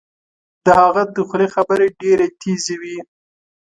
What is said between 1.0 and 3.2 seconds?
د خولې خبرې ډیرې تېزې وې